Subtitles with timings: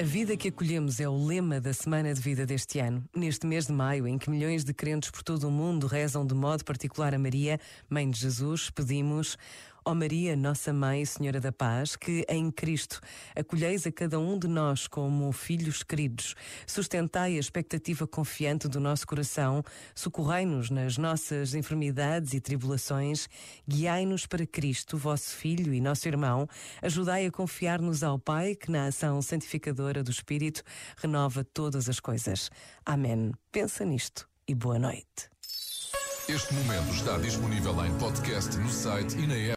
[0.00, 3.04] A vida que acolhemos é o lema da Semana de Vida deste ano.
[3.14, 6.34] Neste mês de maio, em que milhões de crentes por todo o mundo rezam de
[6.34, 9.36] modo particular a Maria, Mãe de Jesus, pedimos
[9.90, 13.00] Ó Maria, nossa Mãe, Senhora da Paz, que em Cristo
[13.34, 19.04] acolheis a cada um de nós como filhos queridos, sustentai a expectativa confiante do nosso
[19.04, 23.26] coração, socorrei-nos nas nossas enfermidades e tribulações,
[23.68, 26.46] guiai-nos para Cristo, vosso Filho e nosso irmão,
[26.80, 30.62] ajudai a confiar-nos ao Pai, que na ação santificadora do Espírito
[30.98, 32.48] renova todas as coisas.
[32.86, 33.32] Amém.
[33.50, 35.28] Pensa nisto e boa noite.
[36.32, 39.48] Este momento está disponível em podcast no site e na app.